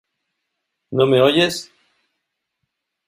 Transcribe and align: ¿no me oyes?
¿no 0.95 1.05
me 1.05 1.21
oyes? 1.21 1.71